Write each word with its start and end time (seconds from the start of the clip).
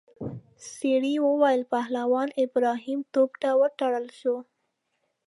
سړي 0.75 1.15
وویل 1.25 1.61
پهلوان 1.73 2.29
ابراهیم 2.45 2.99
توپ 3.13 3.31
ته 3.41 3.49
وتړل 3.61 4.07
شو. 4.19 4.35